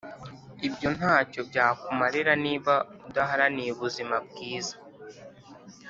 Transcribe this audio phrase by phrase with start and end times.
[0.67, 2.73] ibyo ntacyo byakumarira niba
[3.09, 4.75] udaharaniye ubuzima bwiza